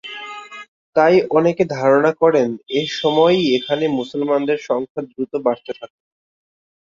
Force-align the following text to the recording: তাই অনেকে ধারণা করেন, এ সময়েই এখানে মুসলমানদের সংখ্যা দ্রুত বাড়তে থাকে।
তাই 0.95 1.15
অনেকে 1.37 1.63
ধারণা 1.75 2.11
করেন, 2.21 2.49
এ 2.71 2.91
সময়েই 2.99 3.43
এখানে 3.57 3.85
মুসলমানদের 3.99 4.57
সংখ্যা 4.69 5.01
দ্রুত 5.05 5.31
বাড়তে 5.45 5.71
থাকে। 5.79 5.99